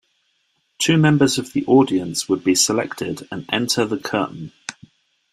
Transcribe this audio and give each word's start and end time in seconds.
Two 0.79 0.97
members 0.97 1.37
of 1.37 1.53
the 1.53 1.63
audience 1.67 2.27
would 2.27 2.43
be 2.43 2.55
selected 2.55 3.27
and 3.29 3.45
enter 3.49 3.85
the 3.85 3.99
curtain. 3.99 4.51